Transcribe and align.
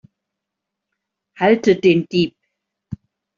Haltet 1.35 1.83
den 1.83 2.07
Dieb! 2.09 2.33